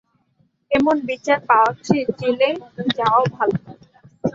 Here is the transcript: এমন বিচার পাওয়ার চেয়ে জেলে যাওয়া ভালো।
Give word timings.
এমন 0.71 0.95
বিচার 1.09 1.39
পাওয়ার 1.49 1.73
চেয়ে 1.85 2.05
জেলে 2.19 2.49
যাওয়া 2.97 3.23
ভালো। 3.35 3.57